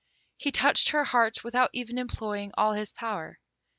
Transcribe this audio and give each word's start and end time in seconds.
He 0.35 0.51
touched 0.51 0.89
her 0.89 1.03
heart 1.03 1.43
without 1.43 1.69
even 1.73 1.99
employing 1.99 2.53
all 2.57 2.73
his 2.73 2.91
power. 2.91 3.37